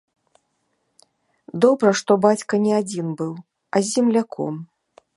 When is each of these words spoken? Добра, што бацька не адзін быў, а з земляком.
Добра, 1.67 1.93
што 2.03 2.11
бацька 2.25 2.53
не 2.67 2.73
адзін 2.81 3.07
быў, 3.23 3.33
а 3.73 3.87
з 3.87 3.95
земляком. 3.95 4.55